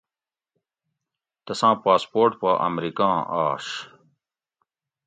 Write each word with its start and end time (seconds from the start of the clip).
تساں 1.45 1.75
پاسپورٹ 1.83 2.31
پا 2.41 2.51
امریکاں 2.67 3.15
آش 3.43 3.65